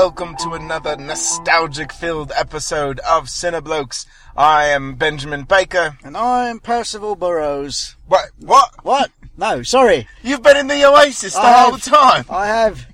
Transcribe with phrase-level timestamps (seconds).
[0.00, 4.06] welcome to another nostalgic filled episode of Cineblokes.
[4.34, 5.98] I am Benjamin Baker.
[6.02, 7.96] And I'm Percival Burrows.
[8.08, 8.30] What?
[8.38, 8.82] What?
[8.82, 9.10] What?
[9.36, 10.08] No, sorry.
[10.22, 11.82] You've been in the Oasis the I whole have.
[11.82, 12.24] time.
[12.30, 12.86] I have.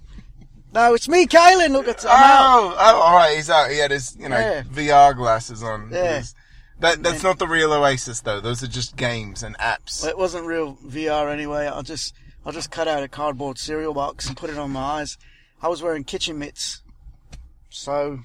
[0.74, 1.70] No, it's me, Kalen.
[1.70, 2.72] Look at I'm out.
[2.72, 3.70] Oh, oh, alright, he's out.
[3.70, 4.62] He had his, you know, Yeah.
[4.64, 5.90] VR glasses on.
[5.92, 6.18] Yeah.
[6.18, 6.34] His-
[6.80, 8.40] That, that's not the real Oasis though.
[8.40, 10.02] Those are just games and apps.
[10.02, 11.68] Well, It wasn't real VR anyway.
[11.68, 14.80] I just, I just cut out a cardboard cereal box and put it on my
[14.82, 15.16] eyes.
[15.62, 16.82] I was wearing kitchen mitts.
[17.70, 18.20] So,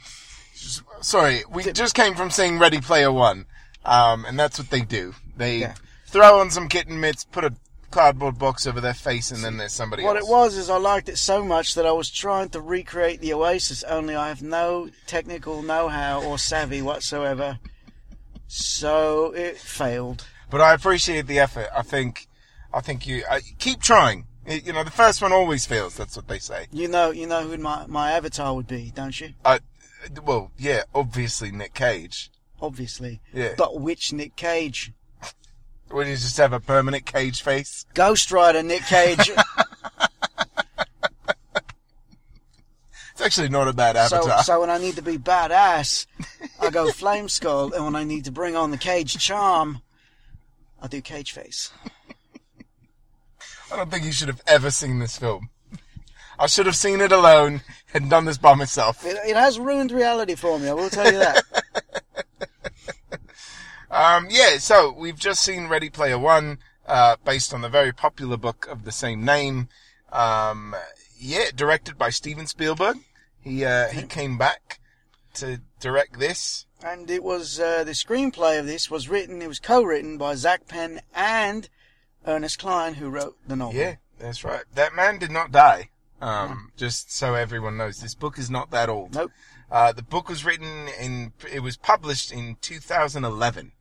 [1.02, 3.46] Sorry, we just came from seeing Ready Player One,
[3.84, 5.16] um, and that's what they do.
[5.36, 5.74] They Yeah.
[6.06, 7.54] throw on some kitten mitts, put a
[7.90, 10.28] cardboard box over their face, and then there's somebody what else.
[10.28, 13.34] it was is I liked it so much that I was trying to recreate the
[13.34, 17.58] Oasis, only I have no technical know-how or savvy whatsoever.
[18.48, 20.26] So it failed.
[20.50, 21.70] But I appreciate the effort.
[21.76, 22.28] I think,
[22.74, 24.28] I think you uh, keep trying.
[24.46, 25.96] It- you know, the first one always fails.
[25.96, 26.68] That's what they say.
[26.72, 29.34] You know, you know who my my avatar would be, don't you?
[29.46, 29.60] Uh,
[30.24, 32.32] well, yeah, obviously Nick Cage.
[32.62, 33.22] Obviously.
[33.34, 33.54] Yeah.
[33.58, 34.92] But which Nick Cage?
[35.92, 37.86] Would you just have a permanent Cage face?
[37.94, 39.32] Ghost Rider Nick Cage.
[43.22, 44.44] It's actually not a bad so, avatar.
[44.44, 46.08] so when I need to be badass,
[46.60, 49.82] I go Flame Skull, and when I need to bring on the Cage charm,
[50.82, 51.72] I do Cage Face.
[53.72, 55.50] I don't think you should have ever seen this film.
[56.38, 57.62] I should have seen it alone
[57.94, 59.06] and done this by myself.
[59.06, 60.70] It, it has ruined reality for me.
[60.70, 61.44] I will tell you that.
[63.92, 68.38] Um, yeah, so we've just seen Ready Player One, uh, based on the very popular
[68.38, 69.68] book of the same name.
[70.14, 70.74] Um,
[71.20, 73.00] yeah, directed by Steven Spielberg.
[73.42, 74.80] He, uh, he came back
[75.34, 76.66] to direct this.
[76.82, 79.42] and it was uh, the screenplay of this was written.
[79.42, 81.68] It was co-written by Zak Penn and
[82.26, 83.76] Ernest Cline, who wrote the novel.
[83.76, 84.64] Yeah, that's right.
[84.76, 85.90] That man did not die.
[86.22, 89.16] Um, just so everyone knows, this book is not that old.
[89.16, 89.32] Nope.
[89.72, 93.72] Uh, the book was written in, it was published in 2011.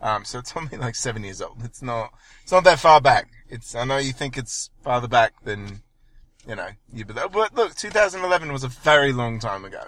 [0.00, 1.58] Um, so it's only like seven years old.
[1.62, 3.28] It's not, it's not that far back.
[3.48, 5.82] It's, I know you think it's farther back than,
[6.48, 9.84] you know, you, but, but look, 2011 was a very long time ago.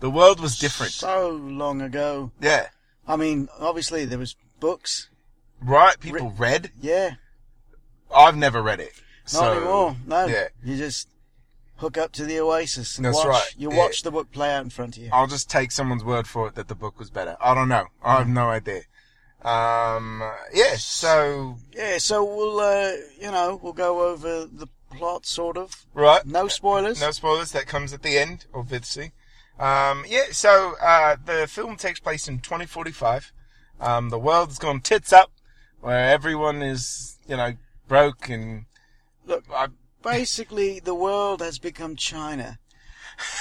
[0.00, 0.92] The world was different.
[0.92, 2.32] So long ago.
[2.40, 2.68] Yeah.
[3.08, 5.08] I mean, obviously there was books.
[5.62, 5.98] Right?
[5.98, 6.72] People read.
[6.80, 7.14] Yeah.
[8.14, 8.92] I've never read it.
[9.24, 9.96] Not so, anymore.
[10.06, 10.26] No.
[10.26, 10.48] Yeah.
[10.64, 11.08] You just
[11.76, 12.96] hook up to the Oasis.
[12.96, 13.54] And That's watch, right.
[13.58, 13.78] You Yeah.
[13.78, 15.10] watch the book play out in front of you.
[15.12, 17.36] I'll just take someone's word for it that the book was better.
[17.40, 17.86] I don't know.
[18.02, 18.82] I have no idea.
[19.42, 20.22] Um,
[20.52, 25.84] yeah, so, Yeah, so we'll, uh, you know, we'll go over the plot, sort of.
[25.94, 26.24] right.
[26.24, 27.00] No spoilers.
[27.00, 27.52] No spoilers.
[27.52, 29.12] That comes at the end, obviously.
[29.58, 33.32] Um, yeah, so, uh, the film takes place in 2045.
[33.80, 35.30] Um, the world's gone tits up,
[35.80, 37.54] where everyone is, you know,
[37.88, 38.66] broke and,
[39.26, 39.68] Look, I,
[40.02, 42.58] basically, the world has become China.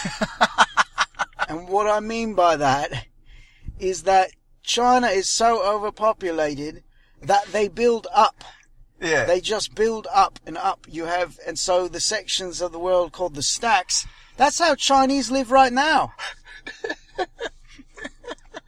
[1.50, 3.06] and what I mean by that
[3.80, 4.32] is that
[4.64, 6.84] China is so overpopulated
[7.22, 8.44] that they build up.
[9.02, 9.26] yeah.
[9.26, 10.88] They just build up and up.
[10.90, 14.08] You have, and so the sections of the world called the stacks,
[14.38, 16.14] that's how Chinese live right now.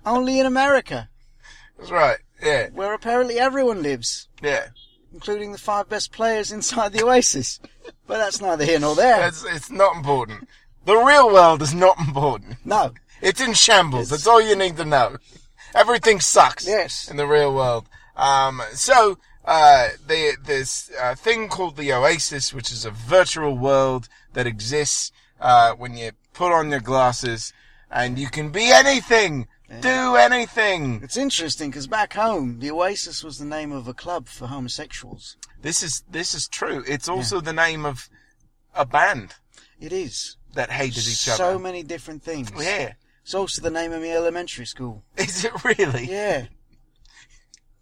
[0.06, 1.10] Only in America,
[1.78, 2.18] That's right.
[2.42, 2.70] Yeah.
[2.70, 4.68] where apparently everyone lives, Yeah.
[5.18, 7.60] Including the five best players inside the Oasis.
[8.06, 9.28] But that's neither here nor there.
[9.28, 10.48] It's, it's not important.
[10.86, 12.58] The real world is not important.
[12.64, 12.94] No.
[13.20, 14.10] It's in shambles.
[14.10, 15.18] That's all you need to know.
[15.74, 16.68] Everything sucks.
[16.68, 17.10] Yes.
[17.10, 17.90] In the real world.
[18.16, 24.08] Um, so, uh, the, this, uh, thing called the Oasis, which is a virtual world
[24.34, 25.12] that exists,
[25.42, 27.54] uh, when you put on your glasses
[27.90, 29.48] and you can be anything.
[29.82, 31.02] Do anything.
[31.04, 35.36] It's interesting because back home, the Oasis was the name of a club for homosexuals.
[35.62, 36.84] This is, this is true.
[36.88, 38.10] It's also the name of
[38.74, 39.34] a band
[39.80, 40.38] It is.
[40.54, 41.54] that hated each so other.
[41.54, 42.50] So many different things.
[42.58, 42.94] Yeah.
[43.24, 45.04] It's also the name of my elementary school.
[45.18, 46.06] Is it really?
[46.10, 46.46] Yeah.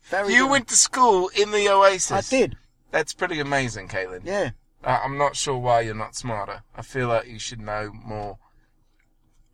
[0.06, 0.52] Very You good.
[0.52, 2.12] went to school in the Oasis.
[2.12, 2.58] I did.
[2.92, 4.22] That's pretty amazing, Caitlin.
[4.24, 4.52] Yeah.
[4.84, 6.64] Uh, I'm not sure why you're not smarter.
[6.76, 8.38] I feel like you should know more.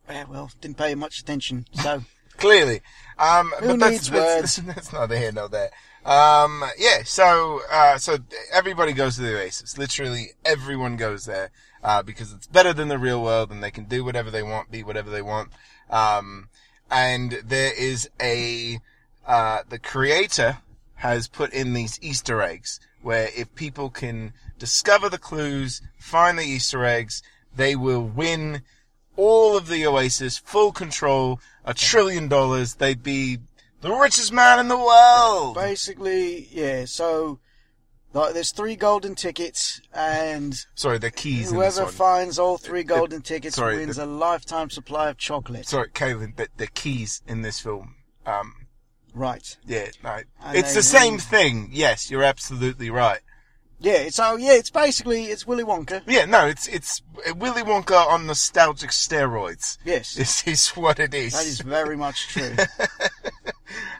[0.08, 1.66] Yeah, well, didn't pay much attention.
[1.74, 2.04] So,
[2.42, 2.82] Clearly.
[3.18, 5.70] Um, Who but that's, needs that's, that's, that's neither here nor there.
[6.04, 8.18] Um, yeah, so, uh, so
[8.52, 9.78] everybody goes to the Oasis.
[9.78, 11.50] Literally everyone goes there,
[11.84, 14.70] uh, because it's better than the real world and they can do whatever they want,
[14.70, 15.50] be whatever they want.
[15.88, 16.48] Um,
[16.90, 18.80] and there is a,
[19.26, 20.58] uh, the creator
[20.96, 26.44] has put in these Easter eggs where if people can discover the clues, find the
[26.44, 27.22] Easter eggs,
[27.54, 28.62] they will win
[29.16, 32.74] all of the Oasis, full control, a trillion dollars.
[32.74, 33.38] They'd be
[33.80, 35.54] the richest man in the world.
[35.54, 37.38] basically, yeah, so
[38.14, 43.22] Like, there's three golden tickets, and Sorry, the keys in whoever finds all three golden
[43.22, 45.66] tickets sorry, wins the- a lifetime supply of chocolate.
[45.66, 47.94] Sorry, Kaylin, the, the keys in this film.
[48.26, 48.66] Um,
[49.14, 49.56] Right.
[49.66, 51.20] yeah, no, And it's the same win.
[51.20, 51.68] thing.
[51.72, 53.20] Yes, you're absolutely right.
[53.82, 56.02] Yeah, it's oh yeah, it's basically it's Willy Wonka.
[56.06, 57.02] Yeah, no, it's it's
[57.36, 59.78] Willy Wonka on nostalgic steroids.
[59.84, 61.32] Yes, This is what it is.
[61.32, 62.54] that is very much true.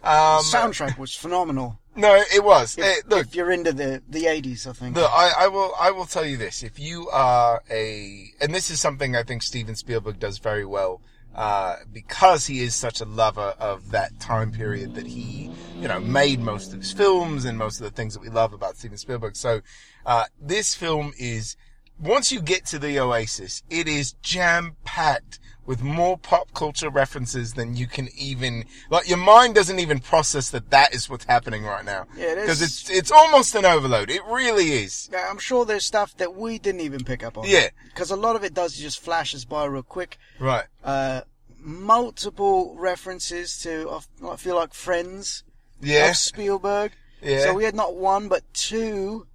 [0.02, 1.78] um, Soundtrack was phenomenal.
[1.96, 2.76] no, it was.
[2.78, 4.96] If, Eh, look, if you're into the the 80s, I think.
[4.96, 6.62] Look, I, I will I will tell you this.
[6.62, 11.00] If you are a and this is something I think Steven Spielberg does very well,
[11.34, 15.50] uh, because he is such a lover of that time period that he,
[15.80, 18.52] you know, made most of his films and most of the things that we love
[18.52, 19.36] about Steven Spielberg.
[19.36, 19.62] So
[20.04, 21.56] uh, this film is
[21.98, 27.54] once you get to the Oasis, it is jam packed with more pop culture references
[27.54, 29.08] than you can even like.
[29.08, 32.06] Your mind doesn't even process that that is what's happening right now.
[32.16, 32.42] Yeah, it is.
[32.44, 34.10] because it's it's almost an overload.
[34.10, 35.08] It really is.
[35.12, 37.44] Yeah, I'm sure there's stuff that we didn't even pick up on.
[37.46, 37.68] Yeah.
[37.86, 40.18] Because a lot of it does just flashes by real quick.
[40.40, 40.64] Right.
[40.82, 41.20] Uh,
[41.60, 45.44] multiple references to, I feel like Friends
[45.80, 46.10] Yeah.
[46.10, 46.90] of Spielberg.
[47.22, 47.44] Yeah.
[47.44, 49.28] So we had not one, but two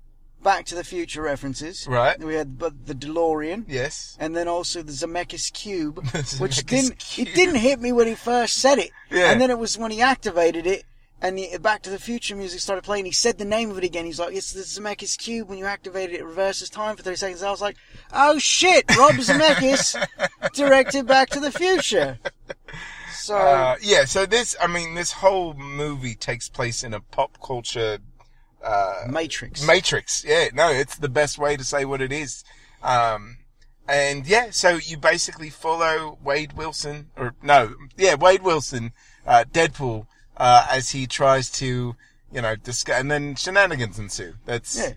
[0.43, 1.85] Back to the Future references.
[1.89, 2.17] Right.
[2.19, 3.65] We had but the DeLorean.
[3.67, 4.15] yes.
[4.19, 7.27] And then also the Zemeckis cube, The which Zemeckis didn't cube.
[7.27, 9.31] it didn't hit me when he first said it, Yeah.
[9.31, 10.85] and then it was when he activated it,
[11.21, 13.05] and the Back to the Future music started playing.
[13.05, 14.05] He said the name of it again.
[14.05, 15.49] He's like, "It's the Zemeckis cube.
[15.49, 17.75] When you activate it, it reverses time for thirty seconds." I was like,
[18.13, 19.95] "Oh shit!" Rob Zemeckis
[20.53, 22.19] directed Back to the Future.
[23.13, 24.05] So Uh, yeah.
[24.05, 27.97] So this, I mean, this whole movie takes place in a pop culture
[28.63, 29.65] uh, Matrix.
[29.65, 30.23] matrix.
[30.25, 30.49] Yeah.
[30.53, 32.43] No, it's the best way to say what it is.
[32.83, 33.37] Um,
[33.87, 38.91] and yeah, so you basically follow Wade Wilson, or no, yeah, Wade Wilson,
[39.25, 41.95] uh, Deadpool, uh, as he tries to,
[42.31, 44.33] you know, discuss, and then shenanigans ensue.
[44.45, 44.93] That's Yeah.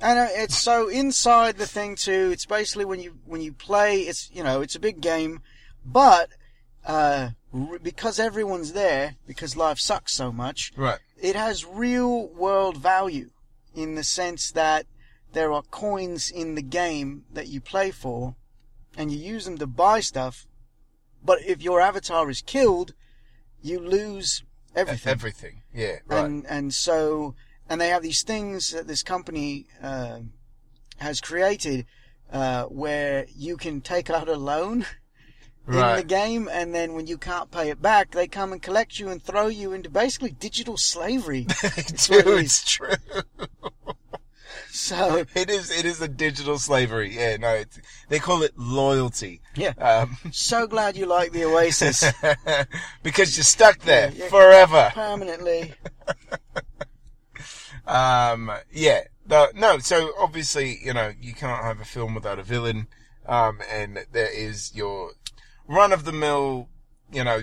[0.00, 2.30] And uh, it's so inside the thing too.
[2.32, 5.40] It's basically when you when you play, it's you know it's a big game,
[5.86, 6.30] but
[6.84, 7.30] uh,
[7.80, 10.98] because everyone's there, because life sucks so much, right.
[11.22, 13.30] It has real world value
[13.74, 14.86] in the sense that
[15.32, 18.34] there are coins in the game that you play for,
[18.96, 20.46] and you use them to buy stuff.
[21.24, 22.92] But if your avatar is killed,
[23.62, 24.42] you lose
[24.74, 25.62] everything Everything.
[25.72, 25.98] Yeah.
[26.06, 26.24] Right.
[26.24, 27.34] and and so
[27.68, 30.18] and they have these things that this company uh,
[30.98, 31.86] has created
[32.32, 34.86] uh, where you can take out a loan
[35.68, 38.98] in the game, and then when you can't pay it back, they come and collect
[38.98, 41.46] you and throw you into basically digital slavery.
[41.62, 42.26] It's is.
[42.26, 42.94] it's true.
[44.70, 45.70] So It is.
[45.70, 47.14] It is a digital slavery.
[47.14, 47.36] Yeah.
[47.36, 47.50] No.
[47.54, 47.78] It's,
[48.08, 49.40] they call it loyalty.
[49.54, 52.04] yeah, Um, so glad you like the Oasis
[53.02, 54.28] because you're stuck there Yeah, yeah.
[54.30, 54.90] forever.
[54.94, 55.74] permanently.
[57.86, 59.02] Um, yeah.
[59.26, 59.78] The, no.
[59.78, 62.88] So obviously, you know, you can't have a film without a villain.
[63.26, 65.12] Um, and there is your
[65.72, 66.68] run of the mill,
[67.10, 67.42] you know,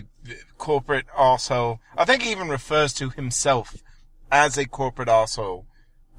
[0.58, 1.80] corporate asshole.
[1.98, 3.76] I think he even refers to himself
[4.32, 5.66] as a corporate asshole.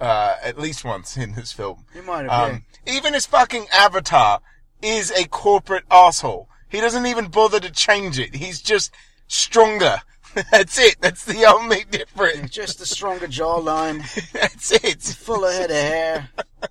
[0.01, 1.85] uh, at least once in this film.
[1.95, 2.51] You might have.
[2.51, 4.41] Um, even his fucking avatar
[4.81, 6.49] is a corporate asshole.
[6.71, 8.35] He doesn't even bother to change it.
[8.37, 8.91] He's just
[9.29, 10.01] stronger.
[10.51, 10.97] That's it.
[11.03, 12.51] That's the only difference.
[12.51, 14.01] just a stronger jawline,
[14.33, 15.03] That's it.
[15.03, 16.29] fuller head of hair.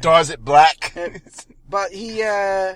[0.00, 0.96] Dyes it black.
[1.72, 2.74] But he, uh,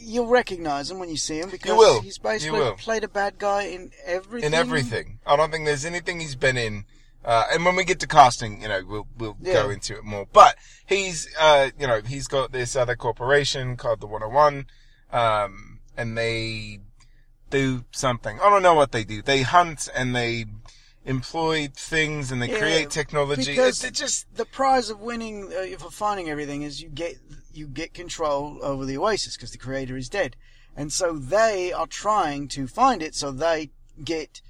[0.00, 2.02] you'll recognize him when you see him because will.
[2.02, 2.74] he's You basically will.
[2.74, 4.46] played a bad guy in everything.
[4.46, 5.18] in everything.
[5.26, 6.84] I don't think there's anything he's been in.
[7.24, 9.54] Uh, and when we get to casting, you know, we'll we'll Yeah.
[9.54, 10.26] go into it more.
[10.32, 14.66] But he's, uh, you know, he's got this other corporation called the 101,
[15.12, 16.80] um, and they
[17.50, 18.38] do something.
[18.40, 19.20] I don't know what they do.
[19.22, 20.44] They hunt and they
[21.04, 23.52] employ things and they Yeah, create technology.
[23.52, 27.16] because- It's it just The prize of winning, uh, for finding everything, is you get
[27.58, 30.36] you get control over the Oasis because the creator is dead,
[30.76, 33.14] and so they are trying to find it.
[33.14, 33.70] So they
[34.02, 34.40] get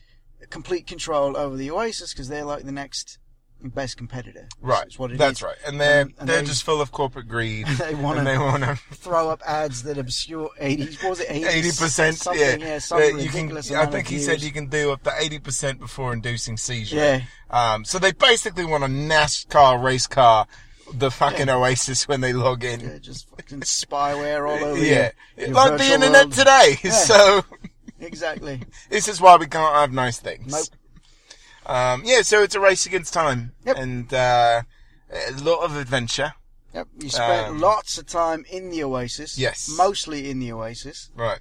[0.50, 3.18] complete control over the Oasis because they're like the next
[3.60, 4.46] best competitor.
[4.60, 4.82] right.
[4.84, 5.42] That's what it That's is.
[5.42, 5.56] right.
[5.66, 7.66] And they're And- and they're they- just full of corporate greed.
[7.78, 11.02] They wanna- and they want to Throw up ads that obscure eighties.
[11.02, 12.18] Was it eighty percent.
[12.18, 13.56] Something, Yeah, yeah, some Uh, you can.
[13.56, 16.96] I think he said you can do up to eighty percent before inducing seizure.
[16.96, 17.20] Yeah.
[17.50, 17.84] Um.
[17.84, 20.46] So they basically want a NASCAR race car,
[20.92, 22.80] the fucking Oasis when they log in.
[22.80, 24.78] Yeah, just fucking spyware all over.
[24.84, 26.32] Yeah, your- your like the internet world.
[26.32, 26.78] today.
[26.82, 26.90] Yeah.
[26.92, 27.44] So
[28.00, 28.62] Exactly.
[28.90, 30.52] this is why we can't have nice things.
[30.52, 30.66] Nope.
[31.76, 32.02] Um.
[32.04, 32.22] Yeah.
[32.22, 33.76] So it's a race against time, Yep.
[33.76, 34.62] and uh,
[35.12, 36.32] a lot of adventure.
[36.74, 36.88] Yep.
[37.00, 39.38] You spent Um, lots of time in the Oasis.
[39.38, 39.68] Yes.
[39.76, 41.10] Mostly in the Oasis.
[41.14, 41.40] Right.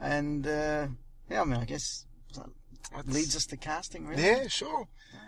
[0.00, 0.88] And, uh,
[1.30, 2.04] yeah, I mean, I guess
[2.94, 4.22] Let's- leads us to casting, really.
[4.22, 4.86] Yeah, sure.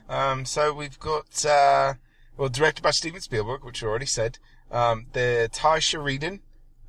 [0.09, 1.95] Um, so we've got, uh,
[2.39, 4.39] well, directed by Steven Spielberg, which we already said.
[4.71, 6.41] Um, the Tye Sheridan,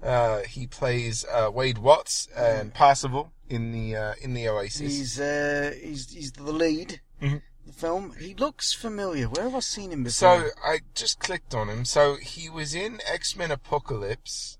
[0.02, 4.80] uh, he plays, uh, Wade Watts and Parzival in the, uh, in the Oasis.
[4.80, 7.02] He's uh, he's he's the lead.
[7.22, 7.42] Mhm.
[7.66, 8.16] The film.
[8.20, 9.28] He looks familiar.
[9.28, 10.12] Where have I seen him before?
[10.12, 11.84] So I just clicked on him.
[11.86, 14.58] So he was in X-Men Apocalypse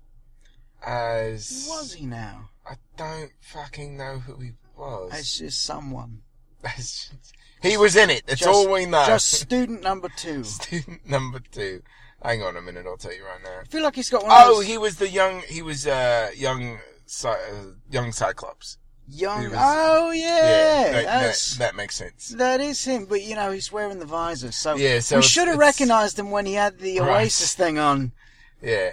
[0.86, 2.50] as, Who was he now?
[2.66, 5.12] I don't fucking know who he was.
[5.12, 6.22] As just someone.
[7.62, 8.24] He was in it.
[8.26, 9.04] That's Just- all we know.
[9.06, 10.44] Just student number two.
[10.60, 11.82] Student number two.
[12.22, 13.60] Hang on a minute, I'll tell you right now.
[13.62, 15.40] I feel like he's got one of Oh, those he was the young.
[15.48, 16.78] He was uh young,
[17.24, 17.34] uh,
[17.90, 18.76] young Cyclops.
[19.08, 19.44] young.
[19.44, 22.28] was- oh yeah, that, that, that makes sense.
[22.36, 23.06] that is him.
[23.06, 26.30] But you know, he's wearing the visor, so, Yeah, so we should have recognised him
[26.30, 27.22] when he had the Right.
[27.22, 28.12] Oasis thing on.
[28.62, 28.90] Yeah.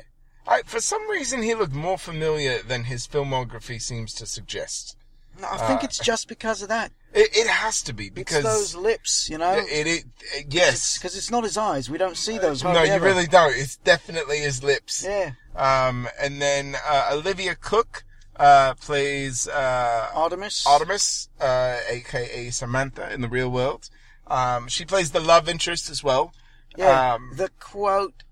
[0.47, 4.95] I, for some reason, he looked more familiar than his filmography seems to suggest.
[5.39, 6.91] No, I think Uh, it's just because of that.
[7.13, 9.53] It, it has to be because it's those lips, you know.
[9.53, 10.97] it, it, it yes.
[10.97, 11.89] because it's not his eyes.
[11.89, 12.63] We don't see those.
[12.63, 13.05] no, you ever.
[13.05, 13.55] really don't.
[13.55, 15.03] It's definitely his lips.
[15.03, 18.03] Yeah, Um, and then uh, Olivia Cooke
[18.35, 20.65] uh, plays uh, Artemis.
[20.67, 23.89] Artemis, uh, aka Samantha in the real world.
[24.27, 26.33] Um, she plays the love interest as well.
[26.77, 28.23] Yeah, Um, the quote,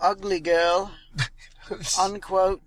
[0.00, 0.92] ugly girl,
[1.98, 2.60] unquote.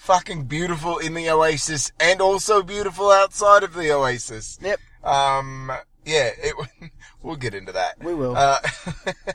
[0.00, 4.58] Fucking beautiful in the Oasis and also beautiful outside of the Oasis.
[4.62, 5.70] Yep, Um,
[6.06, 6.54] yeah, it,
[7.22, 8.02] we'll get into that.
[8.02, 8.34] we will.
[8.34, 8.60] Uh,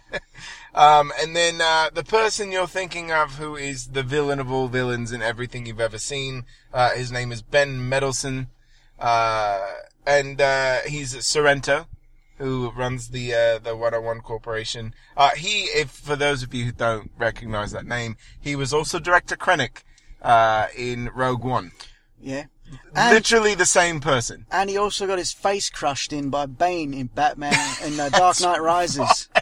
[0.76, 4.68] um, and then uh, the person you're thinking of, who is the villain of all
[4.68, 8.48] villains in everything you've ever seen, uh, his name is Ben Mendelsohn,
[9.00, 9.64] uh,
[10.08, 11.86] and uh, he's Sorrento,
[12.40, 14.96] who runs the uh, the 101 Corporation.
[15.16, 18.98] Uh, he, if for those of you who don't recognize that name, he was also
[18.98, 19.84] director Krennic
[20.26, 21.72] uh, in Rogue One.
[22.20, 22.46] yeah,
[22.96, 24.46] and, Literally the same person.
[24.52, 27.54] and he also got his face crushed in by Bane in Batman
[27.86, 29.30] in uh, Dark Knight Rises.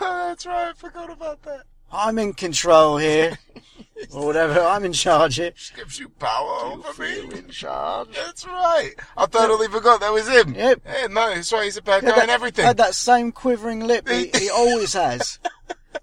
[0.00, 1.64] That's right, I forgot about that.
[1.92, 3.38] I'm in control here,
[4.12, 4.60] or whatever.
[4.60, 5.52] I'm in charge here.
[5.76, 7.20] gives you power over me.
[7.38, 8.08] In charge.
[8.14, 8.92] That's right.
[9.16, 10.54] I totally forgot that was him.
[10.54, 10.82] Yep.
[10.84, 11.64] Yeah, no, that's right.
[11.64, 12.66] He's a bad guy that, and everything.
[12.66, 15.38] had that same quivering lip he, he always has.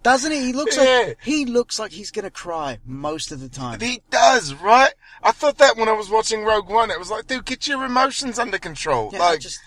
[0.04, 0.40] Doesn't he?
[0.46, 0.84] He looks Yeah.
[1.08, 3.80] like he looks like he's gonna cry most of the time.
[3.80, 4.94] He does, right?
[5.24, 6.92] I thought that when I was watching Rogue One.
[6.92, 9.10] It was like, dude, get your emotions under control.
[9.14, 9.60] Yeah, I like, just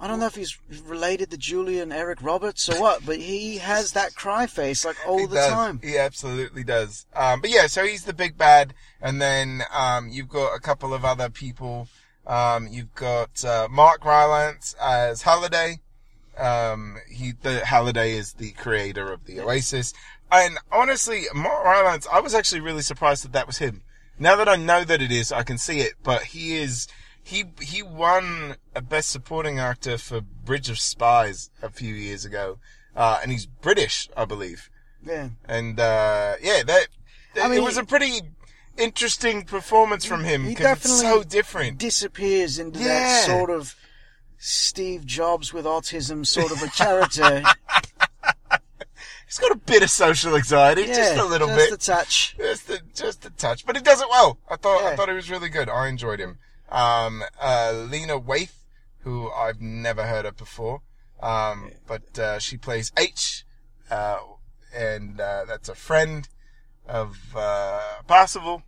[0.00, 3.92] I don't know if he's related to Julian Eric Roberts or what, but he has
[3.92, 5.50] that cry face like all the does.
[5.50, 5.80] time.
[5.82, 7.06] He absolutely does.
[7.14, 10.92] Um, but yeah, so he's the big bad, and then um, you've got a couple
[10.92, 11.86] of other people.
[12.26, 15.80] Um, you've got uh, Mark Rylance as Halliday.
[16.38, 19.92] Um, he, the Halliday is the creator of the Oasis,
[20.30, 23.82] and honestly, Mark Rylance, I was actually really surprised that that was him.
[24.18, 26.88] Now that I know that it is, I can see it, but he is.
[27.24, 32.58] He he won a Best Supporting Actor for Bridge of Spies a few years ago,
[32.96, 34.70] uh, and he's British, I believe.
[35.04, 35.28] Yeah.
[35.44, 36.88] And uh, yeah, that
[37.40, 38.22] I mean, it was a pretty
[38.76, 41.78] interesting performance from him he definitely so different.
[41.78, 42.86] Disappears into Yeah.
[42.88, 43.76] that sort of
[44.44, 47.44] Steve Jobs with autism sort of a character.
[49.26, 51.92] He's got a bit of social anxiety, yeah, just a little just bit, just a
[51.92, 52.36] touch.
[52.36, 54.38] just a just a touch, but he does it well.
[54.50, 55.68] I thought I thought he was really good.
[55.68, 56.38] I enjoyed him.
[56.68, 58.50] Um, uh, Lena Waithe,
[59.02, 60.82] who I've never heard of before,
[61.22, 63.44] um, but uh, she plays H,
[63.92, 64.18] uh,
[64.74, 66.28] and uh, that's a friend
[66.88, 68.64] of uh, Parzival.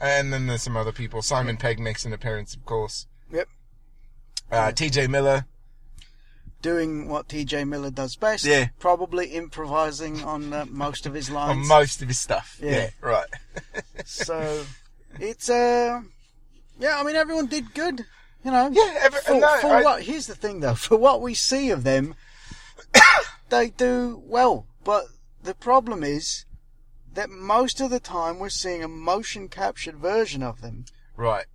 [0.00, 1.20] And then there's some other people.
[1.20, 3.08] Simon Pegg makes an appearance, of course.
[3.32, 3.48] Yep.
[4.50, 5.06] Uh, T.J.
[5.08, 5.44] Miller.
[6.60, 7.64] Doing what T.J.
[7.64, 8.44] Miller does best.
[8.44, 8.68] Yeah.
[8.80, 11.68] Probably improvising on uh, most of his on lines.
[11.68, 12.58] most of his stuff.
[12.62, 12.90] Yeah, Yeah.
[13.00, 13.26] right.
[14.04, 14.64] so
[15.20, 16.00] it's uh,
[16.80, 16.98] yeah.
[16.98, 18.04] I mean, everyone did good.
[18.44, 18.70] You know.
[18.72, 20.02] Yeah, every, For, no, for I- what?
[20.02, 20.74] Here's the thing, though.
[20.86, 22.14] For what we see of them,
[23.50, 24.66] they do well.
[24.84, 25.04] But
[25.42, 26.44] the problem is
[27.14, 30.84] that most of the time we're seeing a motion captured version of them,
[31.16, 31.46] right.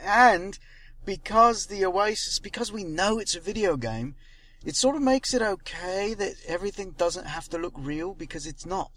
[0.00, 0.58] and
[1.06, 4.16] because the Oasis, because we know it's a video game,
[4.64, 8.66] it sort of makes it okay that everything doesn't have to look real because it's
[8.66, 8.90] not.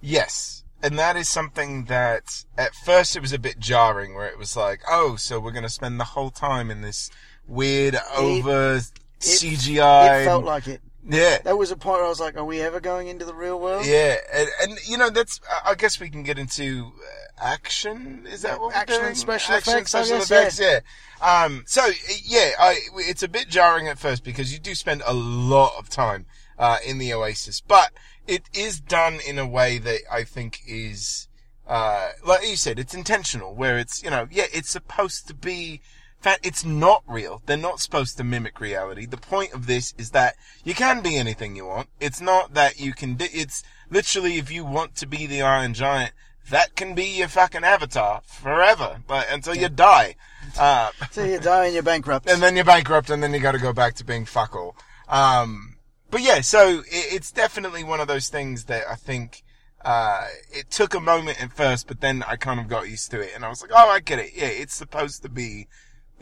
[0.00, 0.64] Yes.
[0.82, 4.56] And that is something that at first it was a bit jarring where it was
[4.56, 7.08] like, oh, so we're going to spend the whole time in this
[7.46, 8.80] weird over
[9.20, 10.22] CGI.
[10.22, 10.80] It felt like it.
[11.08, 11.38] Yeah.
[11.38, 13.58] There was a point where I was like, "Are we ever going into the real
[13.58, 15.40] world?" Yeah, and, and you know that's.
[15.64, 18.26] I- guess we can get into uh, action.
[18.30, 19.14] Is that what Action and doing?
[19.16, 20.84] special Action effects, I special guess, effects,
[21.20, 21.44] yeah.
[21.44, 21.64] Um.
[21.66, 21.86] So
[22.24, 25.88] yeah, I, it's a bit jarring at first because you do spend a lot of
[25.88, 26.26] time
[26.58, 27.90] uh, in the Oasis, but
[28.26, 31.28] it is done in a way that I think is
[31.66, 33.54] uh, like you said, it's intentional.
[33.54, 35.80] Where it's you know, yeah, it's supposed to be.
[36.22, 37.42] In fact, it's not real.
[37.46, 39.06] They're not supposed to mimic reality.
[39.06, 41.88] The point of this is that you can be anything you want.
[41.98, 43.16] It's not that you can.
[43.16, 46.12] Di- it's literally if you want to be the Iron Giant,
[46.48, 50.14] that can be your fucking avatar forever, but until you die.
[50.56, 52.30] Uh, So you die and you're bankrupt.
[52.30, 54.76] and then you're bankrupt, and then you got to go back to being fuck all.
[55.08, 55.74] Um,
[56.08, 59.42] but yeah, so it, it's definitely one of those things that I think
[59.84, 63.20] uh, it took a moment at first, but then I kind of got used to
[63.20, 64.30] it, and I was like, oh, I get it.
[64.36, 65.66] Yeah, it's supposed to be.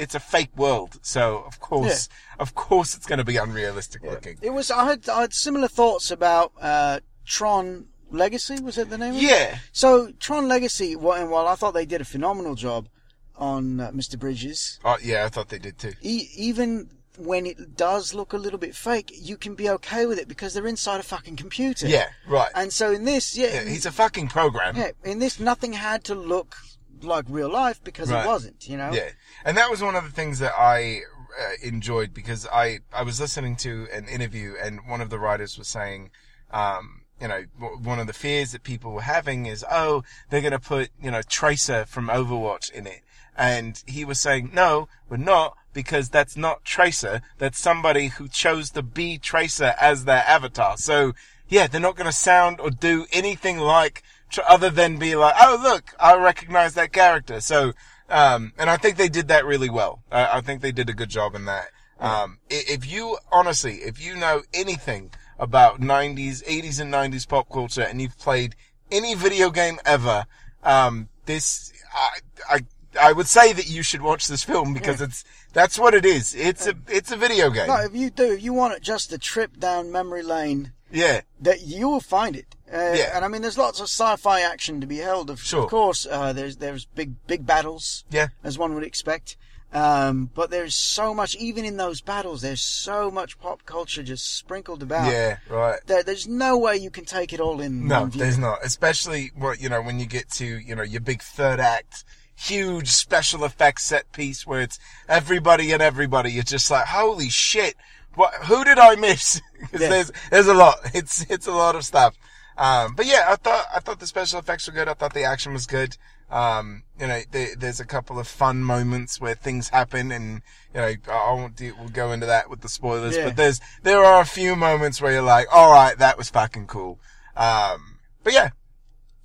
[0.00, 4.38] It's a fake world, so of course, of course, it's going to be unrealistic looking.
[4.42, 4.70] It was.
[4.70, 8.60] I had I had similar thoughts about uh, Tron Legacy.
[8.60, 9.10] Was that the name?
[9.14, 9.22] of it?
[9.22, 10.94] Yeah, So Tron Legacy.
[10.94, 12.88] wh- And while I thought they did a phenomenal job
[13.36, 14.18] on uh, Mr.
[14.18, 15.92] Bridges, oh, yeah, I thought they did too.
[16.02, 20.18] e- even when it does look a little bit fake, you can be okay with
[20.18, 21.86] it because they're inside a fucking computer.
[21.86, 22.48] Yeah, right.
[22.54, 24.74] And so in this, yeah, Yeah, he's a fucking program.
[24.76, 26.56] yeah, in this, nothing had to look
[27.04, 28.24] like real life because Right.
[28.24, 28.68] it wasn't.
[28.68, 28.90] You know.
[28.92, 29.10] Yeah,
[29.44, 31.00] and that was one of the things that I
[31.40, 35.56] uh, enjoyed because I I was listening to an interview and one of the writers
[35.58, 36.10] was saying,
[36.50, 40.52] um, you know, one of the fears that people were having is, oh, they're going
[40.52, 43.02] to put you know Tracer from Overwatch in it,
[43.36, 45.56] and he was saying, no, we're not.
[45.72, 47.22] Because that's not Tracer.
[47.38, 50.76] That's somebody who chose to be Tracer as their avatar.
[50.76, 51.12] So,
[51.48, 54.02] yeah, they're not going to sound or do anything like
[54.38, 57.40] other than be like, oh look, I recognize that character.
[57.40, 57.72] So,
[58.08, 60.02] um, and I think they did that really well.
[60.10, 61.68] I, I think they did a good job in that.
[61.98, 67.82] Um, if you honestly, if you know anything about 90s, 80s and 90s pop culture
[67.82, 68.56] and you've played
[68.90, 70.26] any video game ever,
[70.64, 72.60] um, this, I, I,
[73.08, 76.34] I would say that you should watch this film because it's, that's what it is.
[76.34, 77.68] It's a, it's a video game.
[77.68, 81.20] No, if you do, if you want it just a trip down memory lane, Yeah.
[81.40, 82.56] that you will find it.
[82.72, 83.10] Uh, Yeah.
[83.14, 85.30] And I mean, there's lots of sci-fi action to be held.
[85.30, 85.64] Of, Sure.
[85.64, 88.28] of course, uh, there's there's big big battles, Yeah.
[88.44, 89.36] as one would expect.
[89.72, 94.36] Um, but there's so much, even in those battles, there's so much pop culture just
[94.36, 95.12] sprinkled about.
[95.12, 95.36] Yeah.
[95.48, 95.78] Right.
[95.86, 97.86] There, there's no way you can take it all in.
[97.86, 98.20] No, one view.
[98.20, 98.58] there's not.
[98.64, 102.04] Especially what you know when you get to you know your big third act,
[102.34, 104.78] huge special effects set piece where it's
[105.08, 106.32] everybody and everybody.
[106.32, 107.76] You're just like, holy shit!
[108.14, 108.34] What?
[108.46, 109.40] Who did I miss?
[109.70, 109.88] 'Cause Yeah.
[109.88, 110.78] there's there's a lot.
[110.94, 112.14] It's it's a lot of stuff.
[112.60, 114.86] Um, but yeah, I thought I thought the special effects were good.
[114.86, 115.96] I thought the action was good.
[116.30, 120.42] Um, you know, there, there's a couple of fun moments where things happen, and
[120.74, 123.16] you know, I I won't do, we'll go into that with the spoilers.
[123.16, 123.24] Yeah.
[123.28, 126.66] But there's there are a few moments where you're like, all right, that was fucking
[126.66, 126.98] cool.
[127.34, 128.50] Um, but yeah,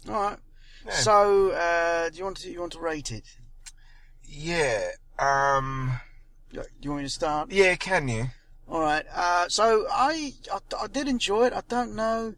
[0.08, 0.38] All right.
[0.86, 0.94] Yeah.
[0.94, 3.26] So, uh, do you want to you want to rate it?
[4.24, 6.00] yeah, um,
[6.54, 7.52] Do you want me to start?
[7.52, 7.76] yeah.
[7.76, 8.28] Can you?
[8.70, 9.06] All right.
[9.14, 11.54] Uh, so I, I I did enjoy it.
[11.54, 12.36] I don't know.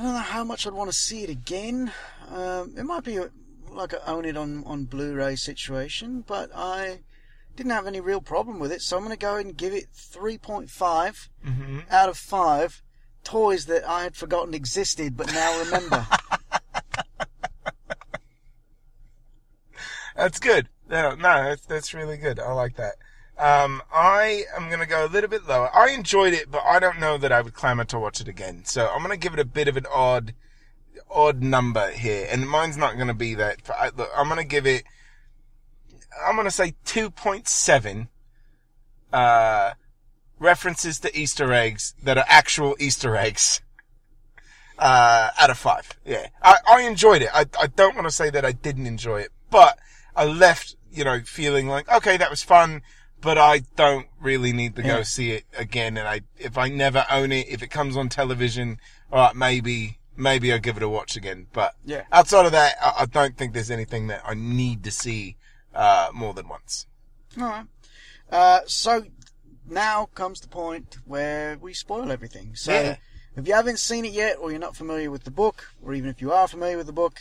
[0.00, 1.92] I don't know how much I'd want to see it again.
[2.30, 3.28] Um, it might be a,
[3.70, 7.00] like a own it on on Blu-ray situation, but I
[7.54, 8.80] didn't have any real problem with it.
[8.80, 11.80] So I'm going to go ahead and give it 3.5 Mm-hmm.
[11.90, 12.82] out of five
[13.24, 16.06] toys that I had forgotten existed, but now remember.
[20.16, 20.68] That's good.
[20.88, 22.40] No, no, that's that's really good.
[22.40, 22.94] I like that.
[23.40, 25.74] Um, I am gonna go a little bit lower.
[25.74, 28.66] I enjoyed it, but I don't know that I would clamor to watch it again.
[28.66, 30.34] So I'm gonna give it a bit of an odd,
[31.10, 33.58] odd number here, and mine's not gonna be that.
[33.70, 34.84] I, look, I'm gonna give it.
[36.22, 38.08] I'm gonna say 2.7.
[39.10, 39.72] Uh,
[40.38, 43.62] references to Easter eggs that are actual Easter eggs.
[44.78, 45.98] Uh, out of five.
[46.04, 46.28] Yeah.
[46.42, 47.28] I, I enjoyed it.
[47.34, 49.78] I, I don't want to say that I didn't enjoy it, but
[50.16, 52.80] I left, you know, feeling like, okay, that was fun,
[53.20, 55.02] but I don't really need to go Yeah.
[55.02, 55.96] see it again.
[55.96, 58.78] And I, if I never own it, if it comes on television,
[59.12, 61.46] alright, maybe, maybe I'll give it a watch again.
[61.52, 62.04] But Yeah.
[62.12, 65.36] outside of that, I, I don't think there's anything that I need to see,
[65.74, 66.86] uh, more than once.
[67.38, 67.66] All right.
[68.30, 69.04] Uh, so
[69.66, 72.54] now comes the point where we spoil everything.
[72.54, 72.96] So Yeah.
[73.36, 76.10] if you haven't seen it yet, or you're not familiar with the book, or even
[76.10, 77.20] if you are familiar with the book,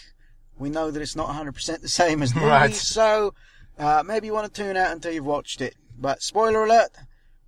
[0.57, 2.51] we know that it's not 100% the same as the movie.
[2.51, 2.73] Right.
[2.73, 3.33] So
[3.77, 5.75] uh, maybe you want to tune out until you've watched it.
[6.01, 6.91] But spoiler alert,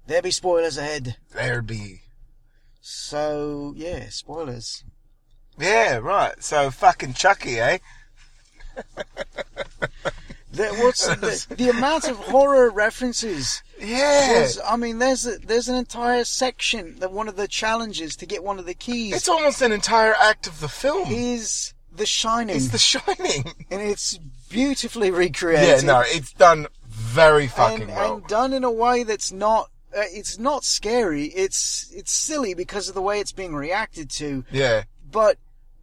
[0.08, 1.16] there be spoilers ahead.
[1.34, 2.02] There'd be,
[2.82, 4.84] So yeah, spoilers.
[5.58, 6.42] yeah, right.
[6.44, 7.78] So fucking Chucky, eh?
[10.54, 14.42] There, what's the, the amount of horror references Yeah.
[14.42, 18.26] was, I mean, there's a, there's an entire section that one of the challenges to
[18.26, 21.08] get one of the keys It's almost an entire act of the film.
[21.10, 23.46] is The Shining, It's The Shining.
[23.72, 24.18] and it's
[24.50, 25.68] beautifully recreated.
[25.70, 26.68] Yeah, no, it's done
[27.12, 28.16] very fucking and, well.
[28.16, 29.70] and done in a way that's not.
[29.96, 31.26] Uh, it's not scary.
[31.26, 34.46] It's it's silly because of the way it's being reacted to.
[34.50, 35.38] yeah, But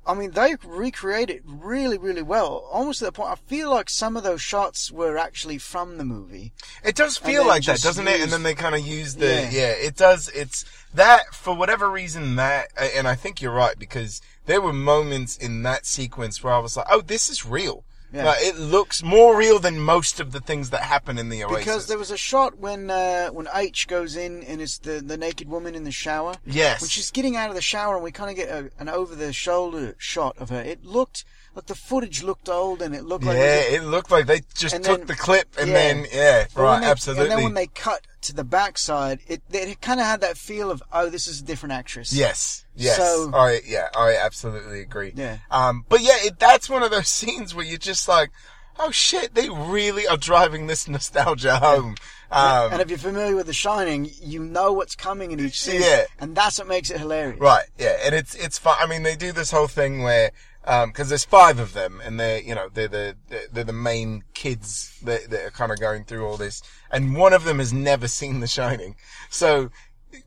[0.08, 2.66] I mean, they recreate it really, really well.
[2.72, 6.04] Almost to the point, I feel like some of those shots were actually from the
[6.04, 6.54] movie.
[6.82, 8.22] It does feel like that, doesn't it?
[8.22, 9.50] And then they kind of use the Yeah.
[9.50, 9.70] yeah.
[9.72, 10.30] It does.
[10.30, 10.64] It's
[10.94, 15.62] that for whatever reason that, and I think you're right because there were moments in
[15.64, 17.84] that sequence where I was like, oh, this is real.
[18.12, 18.24] Yeah.
[18.24, 21.58] Like, it looks more real than most of the things that happen in the Oasis.
[21.58, 25.18] Because there was a shot when uh, when H goes in and it's the, the
[25.18, 26.36] naked woman in the shower.
[26.46, 28.88] yes, When she's getting out of the shower and we kind of get a, an
[28.88, 33.04] over the shoulder shot of her, it looked like the footage looked old and it
[33.04, 33.38] looked yeah, like.
[33.38, 35.74] was it looked like they just And took then- the clip and yeah.
[35.74, 37.24] then yeah, But right, they- absolutely.
[37.24, 40.70] And then when they cut to the backside, it it kind of had that feel
[40.70, 42.12] of oh, this is a different actress.
[42.12, 42.64] Yes.
[42.76, 42.96] Yes.
[42.96, 45.12] So- I yeah, I absolutely agree.
[45.16, 45.38] Yeah.
[45.50, 48.30] Um, but yeah, it, that's one of those scenes where you're just like,
[48.78, 51.96] oh shit, they really are driving this nostalgia home.
[52.30, 55.80] Um, and if you're familiar with The Shining, you know what's coming in each scene.
[55.80, 56.04] Yeah.
[56.20, 57.40] And that's what makes it hilarious.
[57.40, 57.64] right.
[57.78, 57.96] Yeah.
[58.04, 58.76] And it's, it's fun.
[58.78, 60.30] I mean, they do this whole thing where,
[60.68, 63.16] um, cause there's five of them and they're, you know, they're the,
[63.50, 66.62] they're the main kids that, that are kind of going through all this.
[66.90, 68.94] And one of them has never seen The Shining.
[69.30, 69.70] So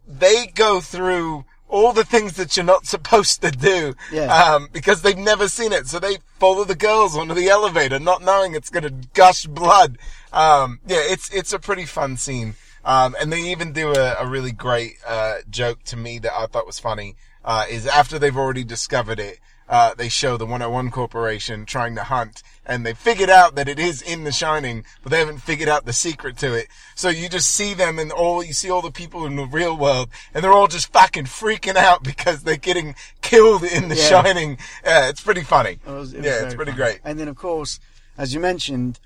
[0.08, 3.94] they go through all the things that you're not supposed to do.
[4.12, 4.34] Yeah.
[4.34, 5.86] Um, because they've never seen it.
[5.86, 10.00] So they follow the girls onto the elevator, not knowing it's going to gush blood.
[10.34, 12.56] Um, yeah, it's, it's a pretty fun scene.
[12.84, 16.48] Um, and they even do a, a really great, uh, joke to me that I
[16.48, 19.40] thought was funny, uh, is after they've already discovered it,
[19.72, 23.80] uh, they show the 101 Corporation trying to hunt and they figured out that it
[23.80, 26.68] is in The Shining, but they haven't figured out the secret to it.
[26.94, 29.76] So you just see them and all, you see all the people in the real
[29.76, 34.10] world and they're all just fucking freaking out because they're getting killed in The Yeah.
[34.10, 34.58] Shining.
[34.84, 35.80] Yeah, it's pretty funny.
[35.86, 36.84] It was- it was yeah, it's pretty funny.
[36.84, 37.00] great.
[37.04, 37.80] And then, of course,
[38.18, 39.00] as you mentioned,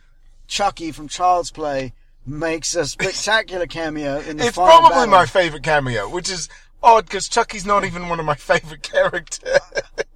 [0.48, 1.94] Chucky from Child's Play
[2.28, 4.48] makes a spectacular cameo in the film.
[4.48, 5.12] It's final probably battle.
[5.12, 6.50] my favorite cameo, which is
[6.86, 9.60] odd because Chucky's not even one of my favorite characters.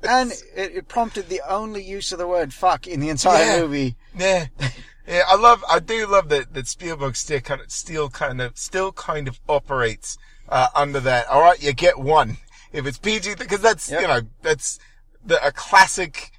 [0.04, 3.62] And it, it prompted the only use of the word fuck in the entire Yeah.
[3.62, 3.96] movie.
[4.18, 4.46] Yeah.
[5.08, 8.58] Yeah, I love, I do love that, that Spielberg still kind of, still kind of,
[8.58, 11.28] still kind of operates, uh, under that.
[11.30, 12.38] Alright, you get one.
[12.72, 14.02] If it's PG, because that's, Yep.
[14.02, 14.78] you know, that's
[15.26, 16.32] the, a classic,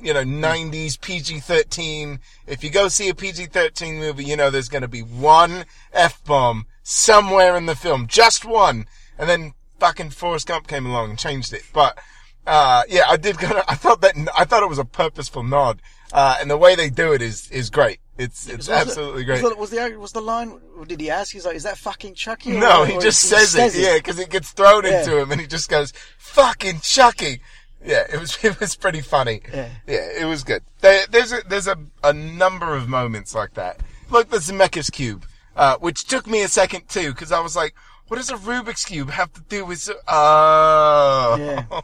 [0.00, 2.18] you know, 90s PG-13.
[2.46, 7.56] If you go see a PG-13 movie, you know there's gonna be one F-bomb somewhere
[7.56, 8.06] in the film.
[8.06, 8.86] Just one.
[9.18, 11.62] And then fucking Forrest Gump came along and changed it.
[11.72, 11.98] But,
[12.46, 15.42] uh, yeah, I did kind of, I thought that, I thought it was a purposeful
[15.42, 15.80] nod.
[16.12, 18.00] Uh, and the way they do it is, is great.
[18.16, 19.42] It's, it's Was absolutely it- great.
[19.42, 20.58] Was the, was the was the line?
[20.88, 21.32] Did he ask?
[21.32, 24.28] He's like, "Is that fucking Chucky?" No, he just he says, it, yeah, because it
[24.28, 24.98] gets thrown Yeah.
[25.00, 27.40] into him, and he just goes, "Fucking Chucky."
[27.84, 29.42] Yeah, it was it was pretty funny.
[29.54, 29.68] Yeah.
[29.86, 30.62] it was good.
[30.80, 33.78] There, there's a there's a, a number of moments like that,
[34.10, 37.72] like the Zemeckis cube, uh, which took me a second too, because I was like,
[38.08, 41.64] "What does a Rubik's cube have to do with?" Oh, Yeah.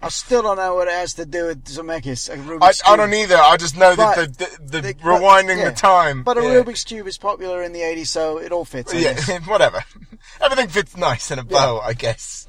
[0.00, 2.28] I still don't know what it has to do with Zemeckis.
[2.30, 3.36] A I, I don't either.
[3.36, 5.70] I just know that But the the, the the- but- rewinding yeah.
[5.70, 6.50] the time, But a yeah.
[6.62, 8.94] Rubik's Cube is popular in the 80s, so it all fits.
[8.94, 9.28] I guess.
[9.28, 9.82] yeah, whatever.
[10.40, 12.46] Everything fits nice in a bow, I guess.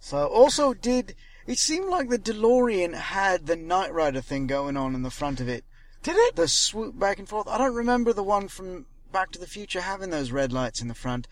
[0.00, 1.14] So also did
[1.46, 5.40] it seemed like the DeLorean had the Knight Rider thing going on in the front
[5.40, 5.64] of it.
[6.02, 6.34] Did it?
[6.34, 7.46] The swoop back and forth.
[7.46, 10.88] I don't remember the one from Back to the Future having those red lights in
[10.88, 11.28] the front.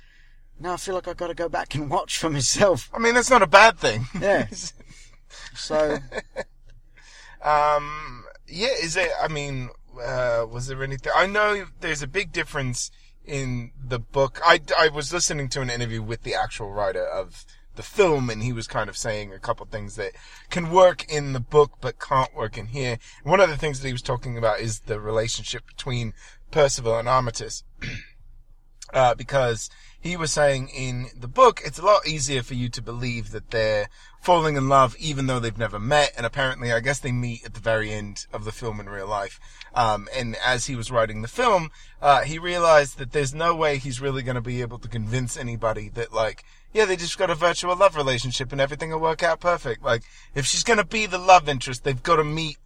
[0.61, 2.91] Now I feel like I've got to go back and watch for myself.
[2.93, 4.07] I mean, that's not a bad thing.
[4.21, 4.47] Yeah.
[5.55, 5.99] So
[7.43, 9.71] Um, yeah, is it, I mean,
[10.03, 12.91] uh, was there anything, I know there's a big difference
[13.25, 14.41] in the book.
[14.45, 17.45] I, I was listening to an interview with the actual writer of
[17.77, 20.13] the film and he was kind of saying a couple things that
[20.51, 22.99] can work in the book but can't work in here.
[23.23, 26.13] One of the things that he was talking about is the relationship between
[26.51, 27.63] Percival and Armitage.
[28.93, 29.71] uh, because
[30.01, 33.51] he was saying in the book, it's a lot easier for you to believe that
[33.51, 33.89] they're
[34.21, 36.13] falling in love even though they've never met.
[36.17, 39.09] And apparently, I guess they meet at the very end of the film in real
[39.09, 39.41] life.
[39.75, 41.71] Um, and as he was writing the film,
[42.01, 45.37] uh, he realized that there's no way he's really going to be able to convince
[45.37, 49.23] anybody that like, yeah, they just got a virtual love relationship and everything will work
[49.23, 49.83] out perfect.
[49.83, 50.03] Like,
[50.35, 52.59] if she's going to be the love interest, they've got to meet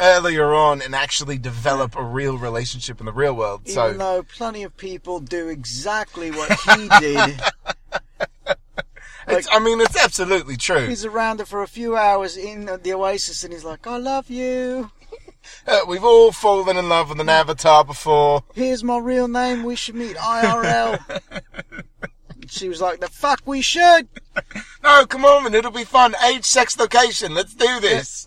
[0.00, 3.68] earlier on and actually develop a real relationship in the real world.
[3.68, 7.40] So, even though plenty of people do exactly what he did,
[9.28, 10.86] It's, I mean, it's absolutely true.
[10.86, 14.30] he's around her for a few hours in the Oasis, and he's like, "I love
[14.30, 14.90] you.
[15.64, 18.42] Uh, we've all fallen in love with an avatar before.
[18.52, 19.62] Here's my real name.
[19.62, 21.20] We should meet IRL."
[22.48, 24.08] she was like, "The fuck we should."
[24.82, 26.16] No, come on, it'll be fun.
[26.24, 27.32] Age, sex, location.
[27.32, 28.26] Let's do this.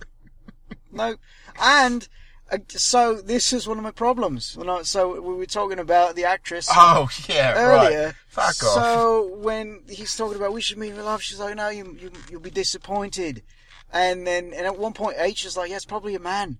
[0.93, 1.15] No,
[1.61, 2.07] and
[2.51, 4.57] uh, so this is one of my problems.
[4.57, 8.05] When I, so we were talking about the actress Oh, yeah, earlier.
[8.07, 8.15] right.
[8.27, 8.55] Fuck off.
[8.73, 12.11] So when he's talking about we should meet in love, she's like, "No, you, you
[12.29, 13.43] you'll be disappointed."
[13.91, 16.59] And then, and at one point, H is like, yeah, it's probably a man.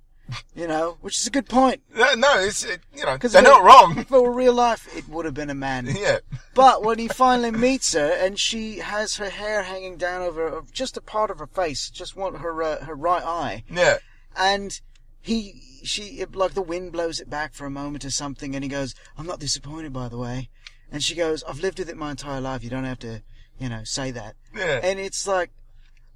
[0.56, 1.82] You know, which is a good point.
[1.96, 3.98] No, no it's, it, you know, 'Cause they're not wrong.
[4.12, 5.88] It real life, it would have been a man.
[5.96, 6.20] Yeah.
[6.54, 10.98] But when he finally meets her, and she has her hair hanging down over just
[10.98, 13.98] a part of her face, just one her uh, her right eye, Yeah.
[14.38, 14.80] and
[15.22, 18.64] he she it, like the wind blows it back for a moment or something, and
[18.64, 20.50] he goes, "I'm not disappointed, by the way,"
[20.92, 22.64] and she goes, "I've lived with it my entire life.
[22.64, 23.22] You don't have to,
[23.60, 24.80] you know, say that." Yeah.
[24.84, 25.52] And it's like,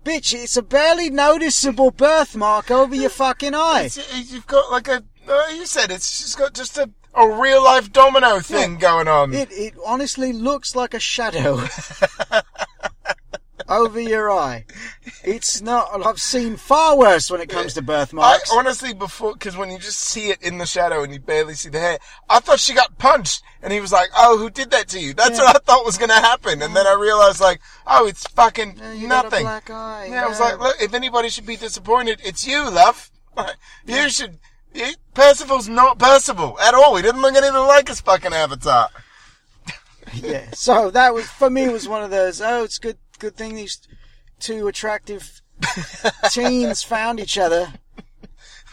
[0.03, 3.83] bitch, it's a barely noticeable birthmark over your fucking eye.
[3.85, 7.63] It's- you've got like a, uh, you said it's just got just a, a real
[7.63, 9.33] life domino thing going on.
[9.33, 11.57] It it honestly looks like a shadow
[13.77, 14.65] over your eye.
[15.23, 16.05] It's not.
[16.05, 18.51] I've seen far worse when it comes to I birthmarks.
[18.51, 21.69] honestly before because when you just see it in the shadow and you barely see
[21.69, 21.97] the hair,
[22.29, 25.13] I thought she got punched, and he was like, "Oh, who did that to you?"
[25.13, 25.45] That's Yeah.
[25.45, 28.91] what I thought was gonna happen, and then I realized like, "Oh, it's fucking Yeah,
[29.05, 30.07] a nothing." black eye.
[30.09, 33.09] yeah, I was like, "Look, if anybody should be disappointed, it's you, love.
[33.85, 34.39] You should."
[34.75, 36.95] You, Percival's not Percival at all.
[36.95, 38.89] He didn't look anything like his fucking avatar.
[40.13, 40.49] yeah.
[40.53, 42.41] So that was for me was one of those.
[42.41, 42.97] Oh, it's good.
[43.19, 43.79] Good thing these
[44.39, 45.41] two attractive
[46.29, 47.73] teens found each other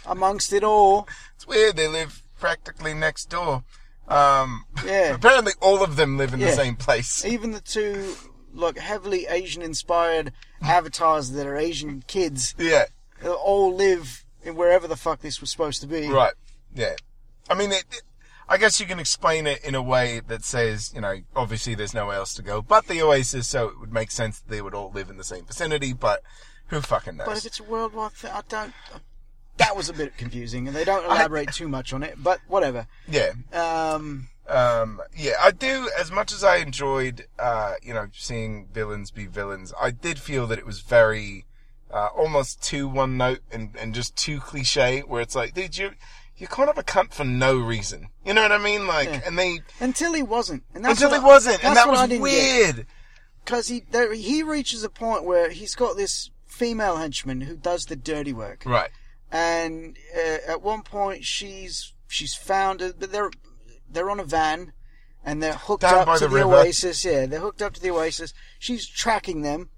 [0.06, 1.06] amongst it all.
[1.36, 1.76] It's weird.
[1.76, 3.64] They live practically next door.
[4.08, 5.14] Um, Yeah.
[5.14, 7.24] apparently all of them live in the same place.
[7.24, 8.14] Even the two
[8.52, 12.86] like heavily Asian inspired avatars that are Asian kids Yeah.
[13.24, 16.08] all live in wherever the fuck this was supposed to be.
[16.08, 16.32] Right.
[16.74, 16.94] Yeah.
[17.48, 18.02] I mean, it, it-
[18.50, 21.94] I guess you can explain it in a way that says, you know, obviously there's
[21.94, 24.74] nowhere else to go but the Oasis, so it would make sense that they would
[24.74, 26.22] all live in the same vicinity, but
[26.66, 27.26] who fucking knows?
[27.26, 28.74] But if it's a worldwide thing, I don't.
[29.56, 32.22] That was a bit confusing, and they don't elaborate too much on it.
[32.22, 32.86] But whatever.
[33.08, 33.32] yeah.
[33.52, 39.12] Um, Um, yeah, I do, as much as I enjoyed, uh, you know, seeing villains
[39.12, 41.44] be villains, I did feel that it was very,
[41.92, 45.90] uh, almost too one note and, and just too cliche, where it's like, dude, you,
[46.40, 48.08] you're kind of a cunt for no reason.
[48.24, 48.86] You know what I mean?
[48.86, 49.20] Like, Yeah.
[49.26, 52.86] and they, until he wasn't, and that's until he I- wasn't, and that was weird.
[53.44, 57.86] because he there, he reaches a point where he's got this female henchman who does
[57.86, 58.90] the dirty work, Right.
[59.30, 63.30] and uh, at one point she's she's found, but they're
[63.90, 64.72] they're on a van.
[65.22, 66.44] And they're hooked Down up by to the the.
[66.44, 67.04] Oasis.
[67.04, 68.32] Yeah, they're hooked up to the Oasis.
[68.58, 69.68] She's tracking them,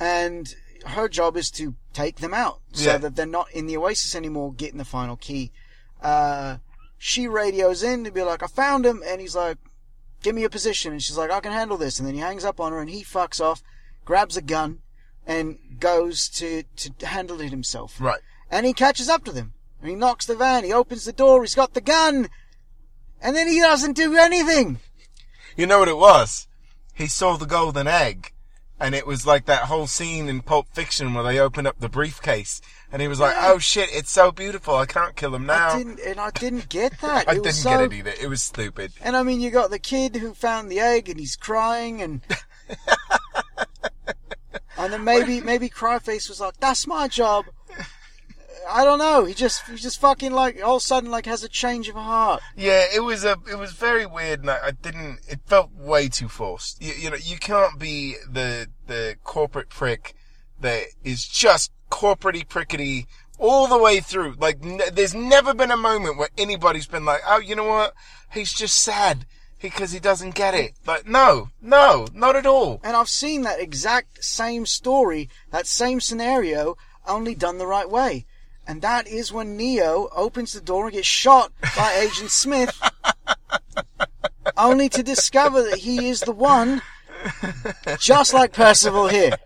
[0.00, 0.52] and
[0.84, 2.98] her job is to take them out so Yeah.
[2.98, 5.52] that they're not in the Oasis anymore, getting the final key.
[6.02, 6.58] Uh,
[6.98, 9.58] she radios in to be like, I found him, and he's like,
[10.22, 10.92] give me a position.
[10.92, 11.98] And she's like, I can handle this.
[11.98, 13.62] And then he hangs up on her and he fucks off,
[14.04, 14.80] grabs a gun,
[15.26, 18.00] and goes to, to handle it himself.
[18.00, 18.20] Right.
[18.50, 19.54] And he catches up to them.
[19.80, 22.28] And he knocks the van, he opens the door, he's got the gun,
[23.22, 24.78] and then he doesn't do anything.
[25.56, 26.48] You know what it was?
[26.94, 28.32] He saw the golden egg.
[28.78, 31.88] And it was like that whole scene in Pulp Fiction where they open up the
[31.88, 32.62] briefcase.
[32.92, 34.74] And he was like, oh shit, it's so beautiful.
[34.74, 35.68] I can't kill him now.
[35.68, 37.28] I didn't, and I didn't get that.
[37.28, 38.12] I it didn't was get it either.
[38.20, 38.92] It was stupid.
[39.00, 42.20] And I mean, you got the kid who found the egg and he's crying, and
[44.78, 47.46] and then maybe maybe Cryface was like, "That's my job."
[48.68, 49.24] I don't know.
[49.24, 51.94] He just he just fucking like all of a sudden like has a change of
[51.94, 52.42] heart.
[52.56, 55.20] Yeah, it was a, it was very weird, and I, I didn't.
[55.28, 56.82] It felt way too forced.
[56.82, 60.14] You, you know, you can't be the the corporate prick
[60.60, 63.06] that is just corporatey prickety
[63.38, 64.36] all the way through.
[64.38, 67.94] Like, n- there's never been a moment where anybody's been like, "Oh, you know what?
[68.32, 69.26] He's just sad
[69.60, 72.80] because he doesn't get it." Like, no, no, not at all.
[72.84, 76.76] And I've seen that exact same story, that same scenario,
[77.06, 78.26] only done the right way.
[78.66, 82.80] And that is when Neo opens the door and gets shot by Agent Smith,
[84.56, 86.82] only to discover that he is the one,
[87.98, 89.36] just like Percival here.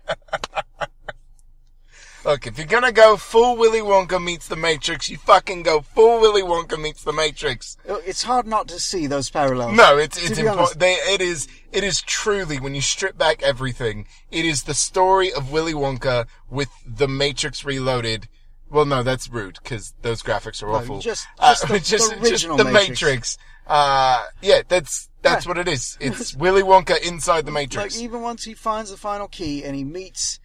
[2.25, 6.19] Look, if you're gonna go full Willy Wonka meets the Matrix, you fucking go full
[6.19, 7.77] Willy Wonka meets the Matrix.
[7.85, 9.75] It's hard not to see those parallels.
[9.77, 10.81] No, it's it's important.
[10.81, 15.51] It is it is truly when you strip back everything, it is the story of
[15.51, 18.27] Willy Wonka with the Matrix Reloaded.
[18.71, 20.99] Well, no, that's rude because those graphics are awful.
[20.99, 22.89] just- Uh, just the- the original the Matrix.
[23.01, 23.37] Matrix.
[23.67, 25.49] Uh, yeah, that's that's Yeah.
[25.49, 25.95] what it is.
[26.01, 27.99] It's Willy Wonka inside the Like Matrix.
[28.01, 30.39] even once he finds the final key and he meets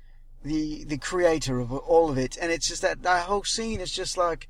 [0.45, 3.93] the the creator of all of it, and it's just that that whole scene is
[3.93, 4.49] just like,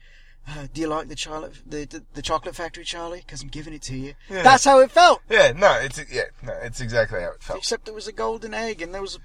[0.49, 3.21] uh, do you like the chocolate the the, the chocolate factory, Charlie?
[3.21, 4.15] Because I'm giving it to you.
[4.29, 4.43] Yeah.
[4.43, 5.21] That's how it felt.
[5.29, 7.59] yeah, no, it's yeah, no, it's exactly how it felt.
[7.59, 9.19] Except it was a golden egg, and there was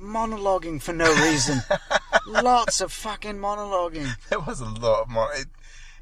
[0.00, 1.60] monologuing for no reason.
[2.26, 4.08] Lots of fucking monologuing.
[4.28, 5.46] There was a lot of mon- it,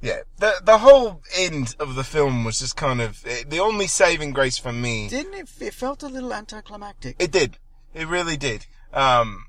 [0.01, 3.87] yeah, the the whole end of the film was just kind of it, the only
[3.87, 5.09] saving grace for me.
[5.09, 5.49] Didn't it?
[5.61, 7.17] It felt a little anticlimactic.
[7.19, 7.59] It did.
[7.95, 8.67] It really did.
[8.93, 9.46] Um,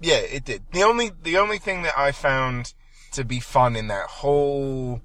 [0.00, 0.62] Yeah, it did.
[0.72, 2.74] The only the only thing that I found
[3.12, 5.00] to be fun in that whole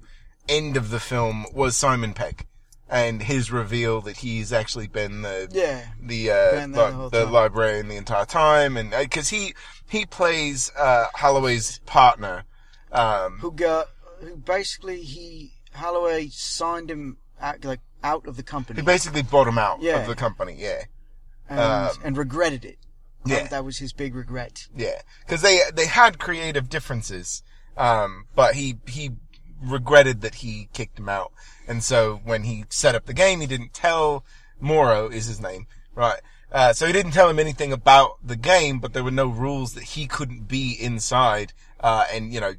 [0.48, 2.46] end of the film was Simon Pegg
[2.88, 5.86] and his reveal that he's actually been the Yeah.
[6.02, 9.54] the uh, there the the librarian the entire time, and because he
[9.88, 12.44] he plays uh, Holloway's partner.
[12.92, 13.86] Um, Who got,
[14.18, 18.80] who basically he, Holloway signed him out, like, out of the company.
[18.80, 20.00] who basically bought him out Yeah.
[20.00, 20.56] of the company.
[20.58, 20.82] Yeah,
[21.48, 22.78] and, um, and regretted it.
[23.24, 23.46] Yeah.
[23.48, 24.68] That was his big regret.
[24.74, 27.42] yeah, because they they had creative differences,
[27.76, 29.10] um, but he he
[29.62, 31.32] regretted that he kicked him out,
[31.68, 34.24] and so when he set up the game, he didn't tell
[34.58, 36.20] Morrow is his name, right?
[36.52, 39.74] Uh, so he didn't tell him anything about the game, but there were no rules
[39.74, 42.54] that he couldn't be inside, uh, and, you know,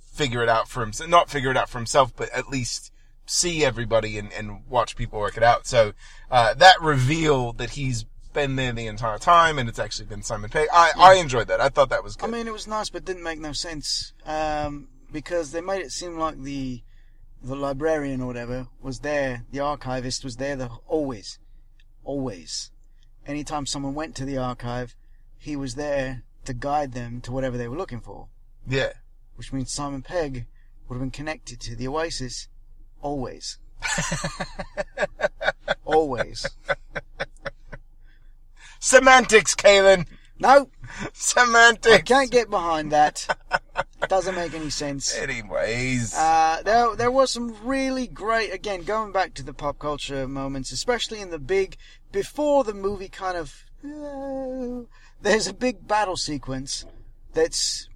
[0.00, 2.90] figure it out for himself, not figure it out for himself, but at least
[3.26, 5.66] see everybody and, and watch people work it out.
[5.66, 5.92] So,
[6.30, 10.50] uh, that reveal that he's been there the entire time and it's actually been Simon
[10.50, 11.60] Pegg, I, I enjoyed that.
[11.60, 12.28] I thought that was good.
[12.28, 15.92] I mean, it was nice, but didn't make no sense um, because they made it
[15.92, 16.82] seem like the
[17.42, 21.38] the librarian or whatever was there, the archivist was there, the always,
[22.02, 22.70] always.
[23.26, 24.96] Anytime someone went to the archive,
[25.38, 28.28] he was there to guide them to whatever they were looking for,
[28.66, 28.92] yeah.
[29.36, 30.46] which means Simon Pegg
[30.88, 32.48] would have been connected to the Oasis
[33.02, 33.58] always.
[35.84, 36.46] always.
[38.84, 40.06] Semantics, Kaylin!
[40.38, 40.68] No,
[41.14, 41.94] Semantics.
[41.94, 43.26] I can't get behind that.
[44.10, 45.16] Doesn't make any sense.
[45.16, 46.14] Anyways.
[46.14, 50.70] Uh, there, there was some really great, again, going back to the pop culture moments,
[50.70, 51.78] especially in the big,
[52.12, 54.84] before the movie kind of, uh,
[55.22, 56.84] there's a big battle sequence
[57.32, 57.88] that's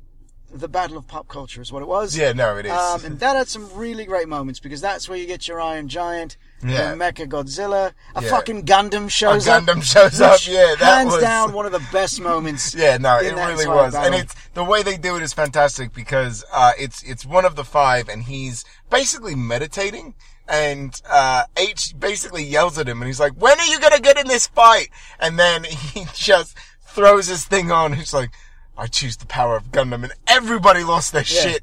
[0.51, 2.17] the battle of pop culture is what it was.
[2.17, 2.73] yeah, no, it is.
[2.73, 5.89] Um, and that had some really great moments because that's where you get your Iron
[5.89, 6.95] Giant, Yeah.
[6.95, 8.31] Mecha Godzilla, a Yeah.
[8.31, 9.63] fucking Gundam A shows up.
[9.65, 11.23] Gundam shows up, yeah, that hands was...
[11.23, 12.75] down one of the best moments.
[12.79, 14.21] Yeah, no, it really was, and battle.
[14.21, 17.65] it's the way they do it is fantastic because uh, it's it's one of the
[17.65, 20.15] five, and he's basically meditating,
[20.49, 24.19] and uh, H basically yells at him, and he's like, "When are you gonna get
[24.19, 27.93] in this fight?" And then he just throws his thing on.
[27.93, 28.31] He's like,
[28.79, 31.41] "I choose the power of Gundam," and everybody lost their Yeah.
[31.43, 31.63] shit.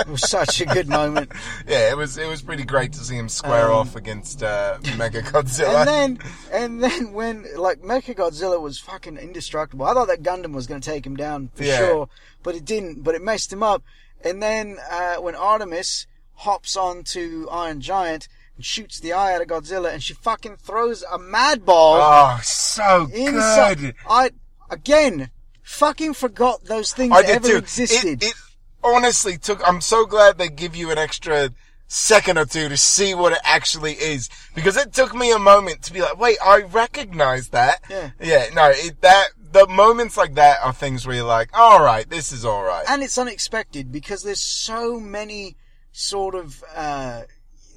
[0.00, 1.30] It was such a good moment.
[1.66, 4.78] yeah, it was it was pretty great to see him square Um, off against uh,
[4.82, 5.80] Mecha Godzilla.
[5.86, 6.18] And then,
[6.52, 10.80] and then when like Mecha Godzilla was fucking indestructible, I thought that Gundam was going
[10.80, 11.78] to take him down for Yeah.
[11.78, 12.08] sure,
[12.42, 13.02] but it didn't.
[13.04, 13.82] But it messed him up.
[14.22, 19.48] And then uh, when Artemis hops onto Iron Giant and shoots the eye out of
[19.48, 23.94] Godzilla, and she fucking throws a Madball oh, so good.
[24.08, 24.30] I
[24.70, 25.30] again
[25.70, 27.56] fucking forgot those things I did ever too.
[27.56, 28.22] existed.
[28.22, 28.34] It, it
[28.82, 29.66] honestly took.
[29.66, 31.50] I'm so glad they give you an extra
[31.86, 35.82] second or two to see what it actually is because it took me a moment
[35.82, 37.82] to be like, wait, I recognize that.
[37.88, 38.10] Yeah.
[38.20, 38.46] Yeah.
[38.54, 42.30] No, it, that the moments like that are things where you're like, all right, this
[42.32, 42.84] is all right.
[42.88, 45.56] and it's unexpected because there's so many
[45.92, 47.22] sort of uh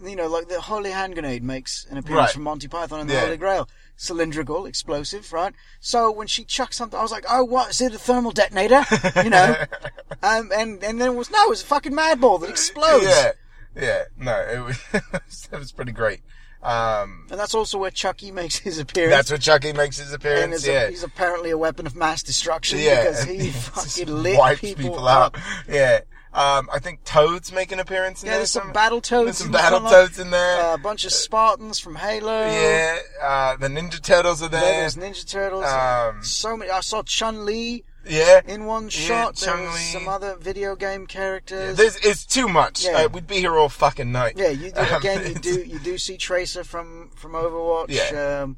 [0.08, 2.34] you know like the holy hand grenade makes an appearance Right.
[2.34, 3.22] from monty python and the Yeah.
[3.22, 7.70] holy grail cylindrical explosive right so when she chucked something i was like oh what
[7.70, 8.84] is it a thermal detonator
[9.24, 9.56] you know
[10.24, 13.32] um, and and then it was no it was a fucking Madball that explodes Yeah.
[13.76, 14.04] Yeah.
[14.18, 16.22] No, it was it was pretty great.
[16.62, 20.16] Um, and that's also where chucky makes his appearance that's where Chucky makes his and
[20.16, 20.56] appearance.
[20.56, 20.84] is Yeah.
[20.84, 24.62] a, he's apparently a weapon of mass destruction yeah, because he just fucking lit wipes
[24.62, 25.38] people, up.
[25.68, 26.02] Yeah.
[26.34, 28.40] Um, I think Toads make an appearance in Yeah, there.
[28.40, 28.90] there's some somewhere.
[28.90, 29.24] Battletoads.
[29.26, 30.62] There's some in Battletoads in there.
[30.62, 32.48] Uh, a bunch of Spartans from Halo.
[32.48, 34.82] yeah, uh, the Ninja Turtles are There, there.
[34.82, 35.66] there's Ninja Turtles.
[35.66, 36.72] Um, so many.
[36.72, 39.36] I saw Chun Li yeah, in one Yeah, shot.
[39.38, 39.80] there Chun-Li.
[39.80, 41.78] some other video game characters.
[41.78, 42.84] This is too much.
[42.84, 43.04] Yeah.
[43.04, 44.34] Uh, we'd be here all fucking night.
[44.36, 45.26] yeah, you do, Um, again.
[45.28, 47.86] You do you do see Tracer from from Overwatch.
[47.90, 48.42] Yeah.
[48.42, 48.58] Um,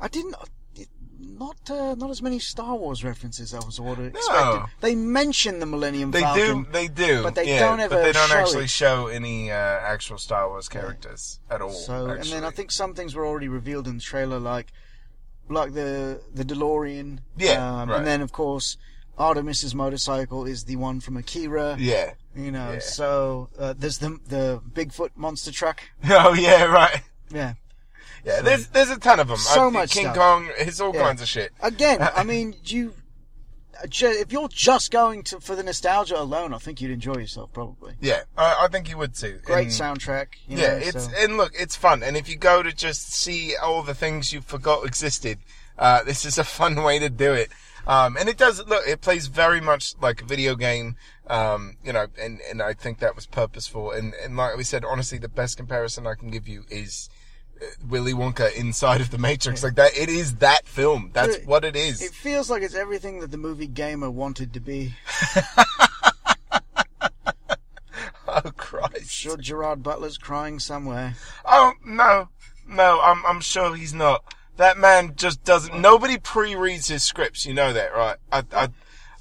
[0.00, 0.34] I didn't.
[1.22, 4.62] Not uh, not as many Star Wars references as I was have expected.
[4.80, 6.62] They mention the Millennium They Falcon.
[6.64, 8.70] do, they do, but they yeah, don't ever But they don't show actually it.
[8.70, 11.70] show any uh, actual Star Wars characters at all.
[11.72, 14.68] So, and then I think some things were already revealed in the trailer, like
[15.48, 17.18] like the the DeLorean.
[17.36, 17.98] Yeah, um, right.
[17.98, 18.76] And then of course,
[19.18, 21.76] Artemis's motorcycle is the one from Akira.
[21.78, 22.14] yeah.
[22.34, 22.78] You know, Yeah.
[22.78, 25.82] so uh, there's the the Bigfoot monster truck.
[26.08, 27.02] Oh yeah, right.
[27.32, 27.54] Yeah.
[28.24, 29.36] Yeah, there's there's a ton of them.
[29.38, 30.16] So much King stuff.
[30.16, 31.02] Kong, it's all Yeah.
[31.02, 31.52] kinds of shit.
[31.60, 32.94] Again, I mean, you.
[33.82, 37.52] uh, If you're just going to for the nostalgia alone, I think you'd enjoy yourself
[37.52, 37.94] probably.
[38.00, 39.40] Yeah, I, I think you would too.
[39.44, 40.26] Great And- soundtrack.
[40.46, 42.02] You yeah, know, it's so- and look, it's fun.
[42.02, 45.38] And if you go to just see all the things you forgot existed,
[45.78, 47.50] uh, this is a fun way to do it.
[47.86, 50.96] Um, and it does look, it plays very much like a video game.
[51.28, 53.90] Um, you know, and and I think that was purposeful.
[53.92, 57.19] And and like we said, honestly, the best comparison I can give you is uh,
[57.88, 59.62] Willy Wonka inside of the Matrix.
[59.62, 61.10] Like that, it is that film.
[61.12, 62.02] That's It- what it is.
[62.02, 64.94] It feels like it's everything that the movie Gamer wanted to be.
[68.28, 69.10] oh Christ!
[69.10, 71.14] Sure, Gerard Butler's crying somewhere.
[71.44, 72.28] Oh no,
[72.68, 74.22] no, I'm I'm sure he's not.
[74.56, 75.80] That man just doesn't.
[75.80, 77.46] Nobody pre-reads his scripts.
[77.46, 78.16] You know that, right?
[78.30, 78.68] I, I,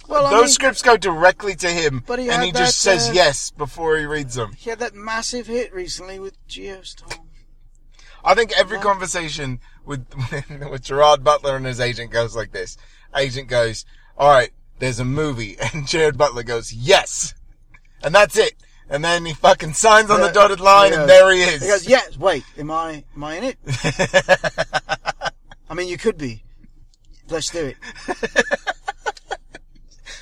[0.07, 3.13] Well, I those mean- scripts go directly to him, he and he just says uh,
[3.13, 4.51] yes before he reads them.
[4.57, 7.19] He had that massive hit recently with Geostorm.
[8.23, 10.05] I think every conversation with
[10.69, 12.77] with Gerard Butler and his agent goes like this.
[13.15, 13.85] Agent goes,
[14.17, 17.33] "All right, there's a movie," and Gerard Butler goes, "Yes,"
[18.03, 18.55] and that's it.
[18.91, 21.61] And then he fucking signs on the dotted line, he and there he is.
[21.61, 23.57] He goes, yes, wait, am I, am I in it?
[25.69, 26.43] I mean, you could be.
[27.29, 27.77] Let's do it.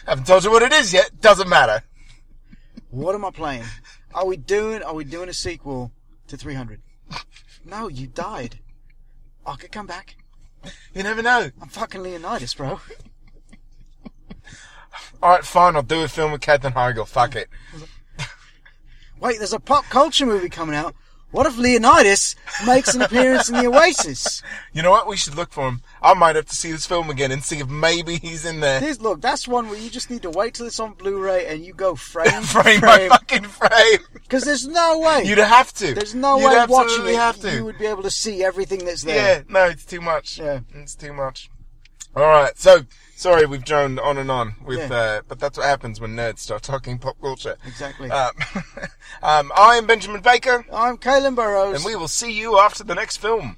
[0.06, 1.12] Haven't told you what it is yet.
[1.22, 1.82] Doesn't matter.
[2.89, 3.64] What am I playing?
[4.14, 5.93] Are we doing, are we doing a sequel
[6.28, 6.82] to 300?
[7.68, 8.59] No, you died.
[9.45, 10.15] I could come back.
[10.93, 11.49] You never know.
[11.61, 12.80] I'm fucking Leonidas, bro.
[15.22, 15.76] All right, fine.
[15.76, 17.05] I'll do a film with Katherine Heigl.
[17.05, 17.49] Fuck it.
[19.20, 20.95] Wait, there's a pop culture movie coming out.
[21.32, 24.41] What if Leonidas makes an appearance in the Oasis?
[24.73, 25.07] You know what?
[25.07, 25.82] We should look for him.
[26.03, 28.80] I might have to see this film again and see if maybe he's in there.
[28.80, 31.65] This, look, that's one where you just need to wait till it's on Blu-ray and
[31.65, 33.09] you go frame frame frame.
[33.09, 33.99] fucking frame.
[34.13, 35.23] Because there's no way.
[35.25, 35.95] You'd have to.
[35.95, 37.51] there's no You'd way watching it have to.
[37.51, 39.38] you would be able to see everything that's there.
[39.39, 40.38] Yeah, no, it's too much.
[40.38, 40.59] Yeah.
[40.75, 41.49] It's too much.
[42.15, 42.82] Alright, so,
[43.18, 44.95] sorry we've droned on and on with, Yeah.
[44.95, 47.57] uh, but that's what happens when nerds start talking pop culture.
[47.65, 48.09] Exactly.
[48.11, 48.32] Um,
[49.24, 51.76] um, I'm Benjamin Baker, I'm Kaylin Burrows.
[51.76, 53.57] and we will see you after the next film.